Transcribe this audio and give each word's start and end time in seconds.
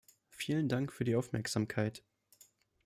Vielen 0.31 0.67
Dank 0.67 0.91
für 0.91 1.03
die 1.03 1.15
Aufmerksamkeit. 1.15 2.01